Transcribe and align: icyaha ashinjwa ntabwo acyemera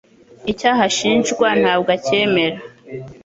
icyaha 0.51 0.81
ashinjwa 0.89 1.47
ntabwo 1.61 1.89
acyemera 1.97 2.57